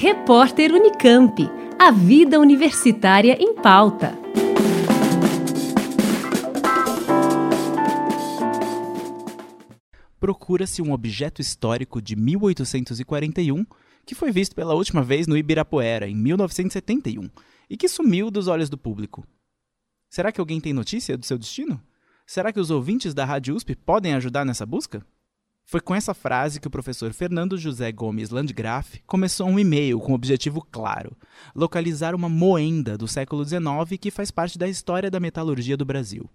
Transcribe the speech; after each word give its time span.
Repórter 0.00 0.72
Unicamp. 0.72 1.50
A 1.76 1.90
vida 1.90 2.38
universitária 2.38 3.36
em 3.42 3.52
pauta. 3.56 4.16
Procura-se 10.20 10.80
um 10.80 10.92
objeto 10.92 11.40
histórico 11.40 12.00
de 12.00 12.14
1841 12.14 13.66
que 14.06 14.14
foi 14.14 14.30
visto 14.30 14.54
pela 14.54 14.72
última 14.72 15.02
vez 15.02 15.26
no 15.26 15.36
Ibirapuera, 15.36 16.08
em 16.08 16.14
1971, 16.14 17.28
e 17.68 17.76
que 17.76 17.88
sumiu 17.88 18.30
dos 18.30 18.46
olhos 18.46 18.70
do 18.70 18.78
público. 18.78 19.26
Será 20.08 20.30
que 20.30 20.38
alguém 20.38 20.60
tem 20.60 20.72
notícia 20.72 21.18
do 21.18 21.26
seu 21.26 21.36
destino? 21.36 21.82
Será 22.24 22.52
que 22.52 22.60
os 22.60 22.70
ouvintes 22.70 23.14
da 23.14 23.24
Rádio 23.24 23.56
USP 23.56 23.74
podem 23.74 24.14
ajudar 24.14 24.44
nessa 24.44 24.64
busca? 24.64 25.04
Foi 25.70 25.82
com 25.82 25.94
essa 25.94 26.14
frase 26.14 26.58
que 26.58 26.66
o 26.66 26.70
professor 26.70 27.12
Fernando 27.12 27.58
José 27.58 27.92
Gomes 27.92 28.30
Landgraf 28.30 29.02
começou 29.06 29.46
um 29.46 29.58
e-mail 29.58 30.00
com 30.00 30.14
objetivo 30.14 30.66
claro: 30.72 31.14
localizar 31.54 32.14
uma 32.14 32.26
moenda 32.26 32.96
do 32.96 33.06
século 33.06 33.44
XIX 33.44 33.60
que 34.00 34.10
faz 34.10 34.30
parte 34.30 34.56
da 34.56 34.66
história 34.66 35.10
da 35.10 35.20
metalurgia 35.20 35.76
do 35.76 35.84
Brasil. 35.84 36.26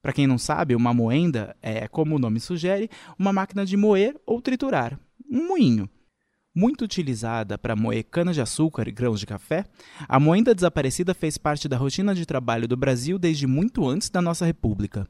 Para 0.00 0.14
quem 0.14 0.26
não 0.26 0.38
sabe, 0.38 0.74
uma 0.74 0.94
moenda 0.94 1.54
é, 1.60 1.86
como 1.88 2.16
o 2.16 2.18
nome 2.18 2.40
sugere, 2.40 2.88
uma 3.18 3.34
máquina 3.34 3.66
de 3.66 3.76
moer 3.76 4.18
ou 4.24 4.40
triturar, 4.40 4.98
um 5.30 5.46
moinho. 5.48 5.86
Muito 6.54 6.86
utilizada 6.86 7.58
para 7.58 7.76
moer 7.76 8.02
cana-de-açúcar 8.04 8.88
e 8.88 8.92
grãos 8.92 9.20
de 9.20 9.26
café, 9.26 9.66
a 10.08 10.18
moenda 10.18 10.54
desaparecida 10.54 11.12
fez 11.12 11.36
parte 11.36 11.68
da 11.68 11.76
rotina 11.76 12.14
de 12.14 12.24
trabalho 12.24 12.66
do 12.66 12.78
Brasil 12.78 13.18
desde 13.18 13.46
muito 13.46 13.86
antes 13.86 14.08
da 14.08 14.22
nossa 14.22 14.46
República. 14.46 15.06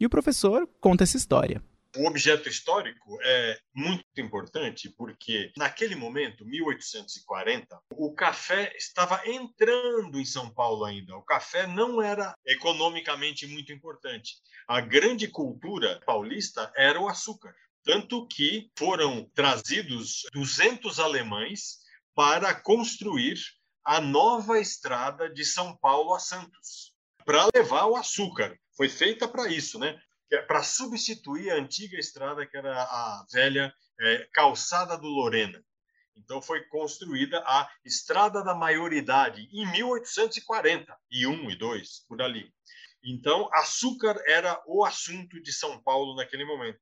E 0.00 0.06
o 0.06 0.10
professor 0.10 0.66
conta 0.80 1.04
essa 1.04 1.18
história. 1.18 1.60
O 1.96 2.06
objeto 2.06 2.48
histórico 2.48 3.18
é 3.22 3.58
muito 3.72 4.04
importante 4.18 4.88
porque, 4.96 5.52
naquele 5.56 5.94
momento, 5.94 6.44
1840, 6.44 7.80
o 7.92 8.12
café 8.12 8.74
estava 8.76 9.22
entrando 9.28 10.18
em 10.18 10.24
São 10.24 10.52
Paulo 10.52 10.84
ainda. 10.84 11.16
O 11.16 11.22
café 11.22 11.68
não 11.68 12.02
era 12.02 12.34
economicamente 12.44 13.46
muito 13.46 13.72
importante. 13.72 14.34
A 14.66 14.80
grande 14.80 15.28
cultura 15.28 16.00
paulista 16.04 16.72
era 16.76 17.00
o 17.00 17.08
açúcar. 17.08 17.54
Tanto 17.84 18.26
que 18.26 18.70
foram 18.76 19.30
trazidos 19.34 20.22
200 20.32 20.98
alemães 20.98 21.78
para 22.14 22.54
construir 22.54 23.38
a 23.84 24.00
nova 24.00 24.58
estrada 24.58 25.28
de 25.28 25.44
São 25.44 25.76
Paulo 25.76 26.14
a 26.14 26.18
Santos, 26.18 26.92
para 27.24 27.48
levar 27.54 27.86
o 27.86 27.96
açúcar. 27.96 28.58
Foi 28.76 28.88
feita 28.88 29.28
para 29.28 29.48
isso, 29.48 29.78
né? 29.78 29.96
É 30.30 30.38
para 30.38 30.62
substituir 30.62 31.50
a 31.50 31.56
antiga 31.56 31.98
estrada 31.98 32.46
que 32.46 32.56
era 32.56 32.82
a 32.82 33.26
velha 33.32 33.74
é, 34.00 34.28
calçada 34.32 34.96
do 34.96 35.06
Lorena. 35.06 35.64
Então 36.16 36.40
foi 36.40 36.62
construída 36.68 37.42
a 37.46 37.68
Estrada 37.84 38.42
da 38.42 38.54
Maioridade 38.54 39.48
em 39.52 39.66
1840, 39.72 40.96
e 41.10 41.26
1 41.26 41.50
e 41.50 41.56
2, 41.56 42.04
por 42.08 42.22
ali. 42.22 42.52
Então, 43.02 43.50
açúcar 43.52 44.16
era 44.26 44.62
o 44.66 44.84
assunto 44.84 45.42
de 45.42 45.52
São 45.52 45.82
Paulo 45.82 46.14
naquele 46.16 46.44
momento. 46.44 46.78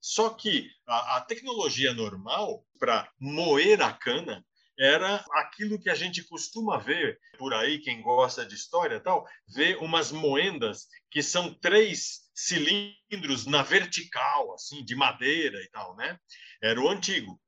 Só 0.00 0.30
que 0.30 0.70
a, 0.86 1.16
a 1.16 1.20
tecnologia 1.22 1.92
normal 1.92 2.64
para 2.78 3.10
moer 3.18 3.82
a 3.82 3.92
cana 3.92 4.44
era 4.78 5.24
aquilo 5.32 5.78
que 5.78 5.90
a 5.90 5.94
gente 5.94 6.22
costuma 6.24 6.78
ver 6.78 7.18
por 7.38 7.52
aí, 7.54 7.78
quem 7.78 8.02
gosta 8.02 8.44
de 8.44 8.54
história 8.54 9.00
tal, 9.00 9.26
vê 9.48 9.76
umas 9.76 10.10
moendas 10.10 10.86
que 11.10 11.22
são 11.22 11.52
três 11.54 12.23
cilindros 12.34 13.46
na 13.46 13.62
vertical, 13.62 14.52
assim, 14.54 14.84
de 14.84 14.96
madeira 14.96 15.58
e 15.62 15.68
tal, 15.70 15.96
né? 15.96 16.18
Era 16.62 16.80
o 16.80 16.88
antigo. 16.88 17.40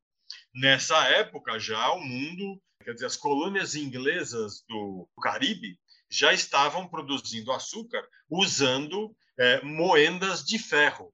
Nessa 0.54 0.96
época 1.08 1.58
já 1.58 1.92
o 1.92 2.00
mundo, 2.00 2.60
quer 2.84 2.94
dizer, 2.94 3.06
as 3.06 3.16
colônias 3.16 3.74
inglesas 3.74 4.64
do 4.68 5.08
Caribe 5.20 5.76
já 6.10 6.32
estavam 6.32 6.88
produzindo 6.88 7.52
açúcar 7.52 8.02
usando 8.30 9.14
é, 9.38 9.60
moendas 9.62 10.44
de 10.44 10.58
ferro. 10.58 11.12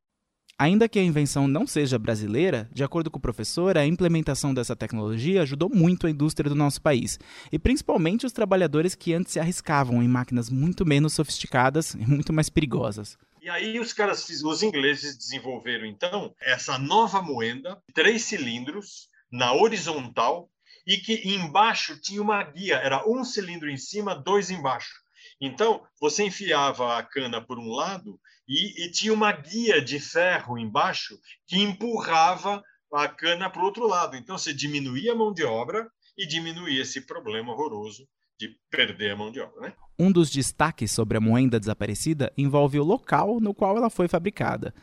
Ainda 0.58 0.88
que 0.88 0.98
a 0.98 1.02
invenção 1.02 1.48
não 1.48 1.66
seja 1.66 1.98
brasileira, 1.98 2.68
de 2.72 2.84
acordo 2.84 3.10
com 3.10 3.18
o 3.18 3.22
professor, 3.22 3.76
a 3.76 3.86
implementação 3.86 4.54
dessa 4.54 4.76
tecnologia 4.76 5.42
ajudou 5.42 5.68
muito 5.68 6.06
a 6.06 6.10
indústria 6.10 6.48
do 6.48 6.54
nosso 6.54 6.80
país, 6.80 7.18
e 7.50 7.58
principalmente 7.58 8.26
os 8.26 8.32
trabalhadores 8.32 8.94
que 8.94 9.12
antes 9.12 9.32
se 9.32 9.40
arriscavam 9.40 10.02
em 10.02 10.06
máquinas 10.06 10.50
muito 10.50 10.86
menos 10.86 11.14
sofisticadas 11.14 11.94
e 11.94 12.06
muito 12.06 12.32
mais 12.32 12.48
perigosas. 12.48 13.18
E 13.42 13.50
aí 13.50 13.80
os 13.80 13.92
caras, 13.92 14.28
os 14.28 14.62
ingleses 14.62 15.16
desenvolveram 15.16 15.84
então 15.84 16.32
essa 16.40 16.78
nova 16.78 17.20
moenda, 17.20 17.82
três 17.92 18.22
cilindros 18.22 19.08
na 19.32 19.52
horizontal 19.52 20.48
e 20.86 20.96
que 20.96 21.28
embaixo 21.28 22.00
tinha 22.00 22.22
uma 22.22 22.40
guia, 22.44 22.76
era 22.76 23.04
um 23.04 23.24
cilindro 23.24 23.68
em 23.68 23.76
cima, 23.76 24.14
dois 24.14 24.48
embaixo. 24.48 24.94
Então 25.40 25.84
você 26.00 26.22
enfiava 26.22 26.96
a 26.96 27.02
cana 27.02 27.44
por 27.44 27.58
um 27.58 27.72
lado 27.72 28.16
e, 28.46 28.84
e 28.84 28.92
tinha 28.92 29.12
uma 29.12 29.32
guia 29.32 29.82
de 29.82 29.98
ferro 29.98 30.56
embaixo 30.56 31.18
que 31.48 31.56
empurrava 31.56 32.62
a 32.94 33.08
cana 33.08 33.50
para 33.50 33.60
o 33.60 33.64
outro 33.64 33.88
lado. 33.88 34.16
Então 34.16 34.38
você 34.38 34.54
diminuía 34.54 35.14
a 35.14 35.16
mão 35.16 35.32
de 35.32 35.42
obra 35.42 35.90
e 36.16 36.24
diminuía 36.24 36.82
esse 36.82 37.00
problema 37.00 37.52
horroroso 37.52 38.06
de 38.38 38.48
perder 38.70 39.12
a 39.12 39.16
mão 39.16 39.30
de 39.30 39.40
obra. 39.40 39.60
Né? 39.60 39.74
Um 39.98 40.10
dos 40.10 40.30
destaques 40.30 40.90
sobre 40.90 41.16
a 41.16 41.20
moenda 41.20 41.60
desaparecida 41.60 42.32
envolve 42.36 42.78
o 42.78 42.84
local 42.84 43.40
no 43.40 43.54
qual 43.54 43.76
ela 43.76 43.90
foi 43.90 44.08
fabricada, 44.08 44.74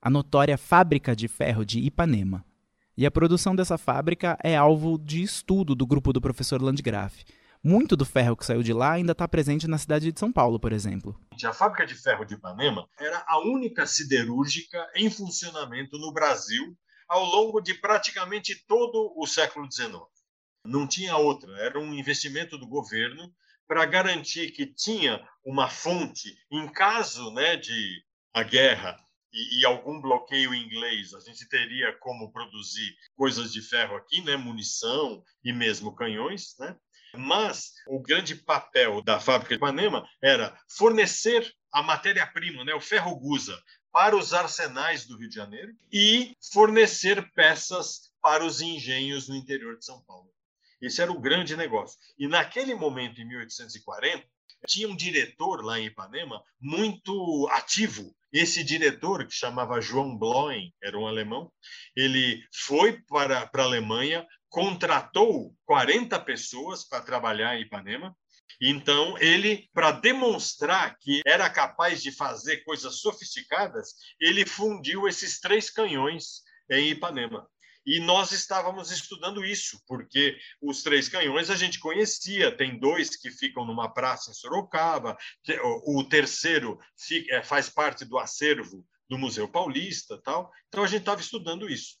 a 0.00 0.10
notória 0.10 0.58
Fábrica 0.58 1.14
de 1.14 1.28
Ferro 1.28 1.64
de 1.64 1.80
Ipanema. 1.80 2.44
E 2.96 3.06
a 3.06 3.10
produção 3.10 3.56
dessa 3.56 3.78
fábrica 3.78 4.38
é 4.42 4.56
alvo 4.56 4.98
de 4.98 5.22
estudo 5.22 5.74
do 5.74 5.86
grupo 5.86 6.12
do 6.12 6.20
professor 6.20 6.60
Landgraf. 6.60 7.24
Muito 7.64 7.96
do 7.96 8.04
ferro 8.04 8.36
que 8.36 8.44
saiu 8.44 8.62
de 8.62 8.72
lá 8.72 8.92
ainda 8.92 9.12
está 9.12 9.26
presente 9.28 9.68
na 9.68 9.78
cidade 9.78 10.10
de 10.10 10.18
São 10.18 10.32
Paulo, 10.32 10.58
por 10.58 10.72
exemplo. 10.72 11.18
A 11.44 11.52
fábrica 11.52 11.86
de 11.86 11.94
ferro 11.94 12.24
de 12.24 12.34
Ipanema 12.34 12.88
era 12.98 13.24
a 13.26 13.38
única 13.38 13.86
siderúrgica 13.86 14.84
em 14.96 15.08
funcionamento 15.08 15.96
no 15.96 16.12
Brasil 16.12 16.76
ao 17.08 17.24
longo 17.24 17.60
de 17.60 17.74
praticamente 17.74 18.64
todo 18.66 19.12
o 19.16 19.26
século 19.26 19.70
XIX. 19.70 20.02
Não 20.64 20.86
tinha 20.86 21.16
outra, 21.16 21.56
era 21.58 21.78
um 21.78 21.92
investimento 21.92 22.56
do 22.56 22.66
governo 22.66 23.32
para 23.66 23.84
garantir 23.84 24.52
que 24.52 24.66
tinha 24.66 25.26
uma 25.44 25.68
fonte 25.68 26.36
em 26.50 26.68
caso 26.68 27.32
né, 27.32 27.56
de 27.56 28.02
a 28.32 28.42
guerra 28.42 28.96
e, 29.32 29.60
e, 29.60 29.66
algum 29.66 30.00
bloqueio 30.00 30.54
inglês, 30.54 31.14
a 31.14 31.20
gente 31.20 31.48
teria 31.48 31.96
como 31.98 32.30
produzir 32.30 32.94
coisas 33.16 33.50
de 33.50 33.62
ferro 33.62 33.96
aqui, 33.96 34.20
né, 34.22 34.36
munição 34.36 35.24
e 35.42 35.52
mesmo 35.52 35.94
canhões, 35.94 36.54
né? 36.58 36.76
Mas 37.14 37.72
o 37.86 38.00
grande 38.00 38.34
papel 38.34 39.02
da 39.02 39.18
fábrica 39.18 39.54
de 39.54 39.56
Ipanema 39.56 40.06
era 40.22 40.56
fornecer 40.76 41.50
a 41.72 41.82
matéria-prima, 41.82 42.64
né, 42.64 42.74
o 42.74 42.80
ferro 42.80 43.14
gusa, 43.16 43.58
para 43.90 44.16
os 44.16 44.32
arsenais 44.32 45.06
do 45.06 45.16
Rio 45.18 45.28
de 45.28 45.34
Janeiro 45.34 45.72
e 45.92 46.34
fornecer 46.52 47.30
peças 47.32 48.12
para 48.20 48.44
os 48.44 48.60
engenhos 48.60 49.28
no 49.28 49.36
interior 49.36 49.78
de 49.78 49.84
São 49.84 50.02
Paulo. 50.04 50.30
Esse 50.82 51.00
era 51.00 51.12
o 51.12 51.20
grande 51.20 51.56
negócio. 51.56 51.96
E 52.18 52.26
naquele 52.26 52.74
momento, 52.74 53.20
em 53.20 53.24
1840, 53.24 54.26
tinha 54.66 54.88
um 54.88 54.96
diretor 54.96 55.64
lá 55.64 55.78
em 55.78 55.86
Ipanema 55.86 56.42
muito 56.60 57.48
ativo. 57.52 58.14
Esse 58.32 58.64
diretor, 58.64 59.26
que 59.26 59.34
chamava 59.34 59.80
João 59.80 60.16
Bloem, 60.16 60.74
era 60.82 60.98
um 60.98 61.06
alemão, 61.06 61.52
ele 61.96 62.42
foi 62.52 63.00
para, 63.02 63.46
para 63.46 63.62
a 63.62 63.66
Alemanha, 63.66 64.26
contratou 64.48 65.54
40 65.66 66.18
pessoas 66.20 66.86
para 66.86 67.02
trabalhar 67.02 67.56
em 67.56 67.62
Ipanema. 67.62 68.16
Então, 68.60 69.18
ele, 69.18 69.68
para 69.74 69.92
demonstrar 69.92 70.96
que 71.00 71.20
era 71.26 71.48
capaz 71.50 72.02
de 72.02 72.12
fazer 72.12 72.58
coisas 72.64 73.00
sofisticadas, 73.00 73.94
ele 74.20 74.46
fundiu 74.46 75.08
esses 75.08 75.40
três 75.40 75.68
canhões 75.68 76.42
em 76.70 76.90
Ipanema. 76.90 77.46
E 77.84 77.98
nós 78.00 78.30
estávamos 78.32 78.90
estudando 78.90 79.44
isso, 79.44 79.80
porque 79.86 80.36
os 80.60 80.82
três 80.82 81.08
canhões 81.08 81.50
a 81.50 81.56
gente 81.56 81.80
conhecia. 81.80 82.56
Tem 82.56 82.78
dois 82.78 83.16
que 83.16 83.30
ficam 83.30 83.64
numa 83.64 83.92
praça 83.92 84.30
em 84.30 84.34
Sorocaba, 84.34 85.16
o 85.84 86.04
terceiro 86.04 86.78
é, 87.30 87.42
faz 87.42 87.68
parte 87.68 88.04
do 88.04 88.18
acervo 88.18 88.86
do 89.08 89.18
Museu 89.18 89.48
Paulista, 89.48 90.20
tal. 90.22 90.50
Então 90.68 90.84
a 90.84 90.86
gente 90.86 91.00
estava 91.00 91.20
estudando 91.20 91.68
isso. 91.68 91.96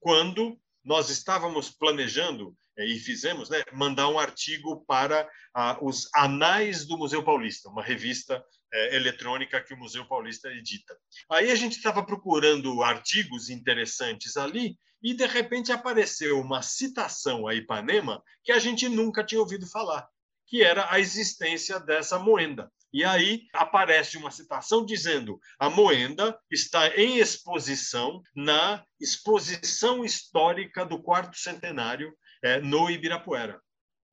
Quando 0.00 0.58
nós 0.84 1.10
estávamos 1.10 1.68
planejando 1.68 2.56
é, 2.78 2.86
e 2.86 2.98
fizemos, 2.98 3.50
né, 3.50 3.62
mandar 3.72 4.08
um 4.08 4.18
artigo 4.18 4.84
para 4.86 5.28
ah, 5.52 5.78
os 5.82 6.08
Anais 6.14 6.86
do 6.86 6.96
Museu 6.96 7.24
Paulista, 7.24 7.68
uma 7.68 7.82
revista 7.82 8.44
é, 8.72 8.96
eletrônica 8.96 9.60
que 9.60 9.74
o 9.74 9.76
Museu 9.76 10.06
Paulista 10.06 10.48
edita. 10.48 10.96
Aí 11.30 11.50
a 11.50 11.54
gente 11.54 11.76
estava 11.76 12.04
procurando 12.04 12.82
artigos 12.82 13.48
interessantes 13.50 14.36
ali 14.36 14.76
e 15.02 15.14
de 15.14 15.26
repente 15.26 15.72
apareceu 15.72 16.40
uma 16.40 16.62
citação 16.62 17.46
a 17.46 17.54
Ipanema 17.54 18.22
que 18.42 18.52
a 18.52 18.58
gente 18.58 18.88
nunca 18.88 19.24
tinha 19.24 19.40
ouvido 19.40 19.66
falar, 19.68 20.06
que 20.46 20.62
era 20.62 20.90
a 20.92 20.98
existência 20.98 21.78
dessa 21.78 22.18
moenda. 22.18 22.70
E 22.92 23.04
aí 23.04 23.42
aparece 23.52 24.16
uma 24.16 24.30
citação 24.30 24.84
dizendo: 24.84 25.38
a 25.58 25.68
moenda 25.68 26.38
está 26.50 26.88
em 26.96 27.18
exposição 27.18 28.22
na 28.34 28.84
exposição 29.00 30.04
histórica 30.04 30.84
do 30.84 31.02
quarto 31.02 31.36
centenário 31.36 32.16
é, 32.42 32.60
no 32.60 32.88
Ibirapuera. 32.88 33.60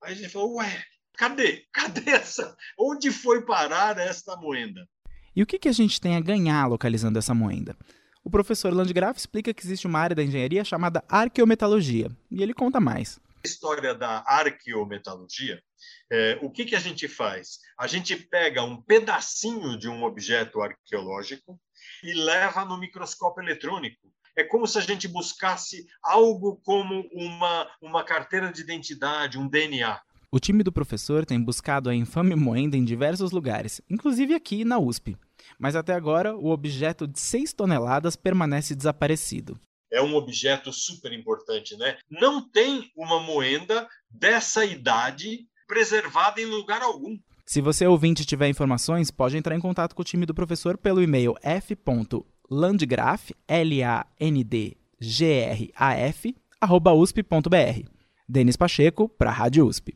Aí 0.04 0.14
a 0.14 0.16
gente 0.16 0.30
falou, 0.30 0.56
ué, 0.56 0.84
cadê? 1.18 1.66
Cadê 1.74 2.12
essa? 2.12 2.56
Onde 2.78 3.12
foi 3.12 3.46
parar 3.46 3.98
esta 3.98 4.36
moenda? 4.36 4.88
E 5.36 5.42
o 5.42 5.46
que, 5.46 5.58
que 5.58 5.70
a 5.70 5.74
gente 5.74 6.00
tem 6.00 6.16
a 6.16 6.22
ganhar 6.22 6.68
localizando 6.68 7.18
essa 7.18 7.34
moenda? 7.34 7.76
O 8.24 8.30
professor 8.30 8.72
Landgraf 8.74 9.18
explica 9.18 9.54
que 9.54 9.64
existe 9.64 9.86
uma 9.86 10.00
área 10.00 10.16
da 10.16 10.24
engenharia 10.24 10.64
chamada 10.64 11.04
arqueometalurgia, 11.10 12.10
e 12.32 12.42
ele 12.42 12.54
conta 12.54 12.80
mais. 12.80 13.20
A 13.44 13.48
história 13.48 13.94
da 13.94 14.24
arqueometalurgia, 14.26 15.62
é, 16.10 16.40
o 16.42 16.50
que, 16.50 16.64
que 16.64 16.76
a 16.76 16.80
gente 16.80 17.08
faz? 17.08 17.60
A 17.78 17.88
gente 17.88 18.16
pega 18.16 18.64
um 18.64 18.82
pedacinho 18.82 19.78
de 19.78 19.90
um 19.90 20.04
objeto 20.04 20.62
arqueológico 20.62 21.60
e 22.04 22.14
leva 22.14 22.64
no 22.64 22.78
microscópio 22.78 23.44
eletrônico. 23.44 24.08
É 24.38 24.44
como 24.44 24.66
se 24.66 24.78
a 24.78 24.82
gente 24.82 25.08
buscasse 25.08 25.86
algo 26.02 26.62
como 26.64 27.08
uma, 27.12 27.70
uma 27.82 28.04
carteira 28.04 28.52
de 28.52 28.62
identidade, 28.62 29.38
um 29.38 29.48
DNA. 29.48 30.00
O 30.34 30.40
time 30.40 30.64
do 30.64 30.72
professor 30.72 31.28
tem 31.28 31.40
buscado 31.40 31.92
a 31.92 31.96
infame 31.96 32.36
moenda 32.36 32.76
em 32.76 32.84
diversos 32.84 33.30
lugares, 33.30 33.80
inclusive 33.88 34.34
aqui 34.34 34.66
na 34.66 34.80
USP. 34.80 35.16
Mas 35.60 35.76
até 35.76 35.94
agora, 35.94 36.36
o 36.36 36.50
objeto 36.50 37.08
de 37.08 37.20
6 37.20 37.54
toneladas 37.54 38.16
permanece 38.16 38.74
desaparecido. 38.74 39.60
É 39.92 40.02
um 40.02 40.16
objeto 40.16 40.74
super 40.74 41.14
importante, 41.14 41.78
né? 41.78 42.00
Não 42.10 42.42
tem 42.50 42.90
uma 42.98 43.20
moenda 43.20 43.88
dessa 44.10 44.66
idade 44.66 45.46
preservada 45.68 46.42
em 46.42 46.46
lugar 46.46 46.82
algum. 46.82 47.16
Se 47.46 47.62
você 47.62 47.86
ouvinte 47.86 48.26
tiver 48.26 48.50
informações, 48.50 49.12
pode 49.12 49.38
entrar 49.38 49.56
em 49.56 49.62
contato 49.62 49.94
com 49.94 50.02
o 50.02 50.06
time 50.06 50.26
do 50.26 50.34
professor 50.34 50.80
pelo 50.80 51.04
e-mail 51.04 51.36
f.landgraf, 51.44 53.30
L-A-N-D-G-R-A-F, 53.48 53.96
arroba 56.60 56.92
usp.br. 56.92 57.88
Denis 58.28 58.58
Pacheco, 58.58 59.08
para 59.08 59.30
a 59.30 59.34
Rádio 59.34 59.68
USP. 59.68 59.96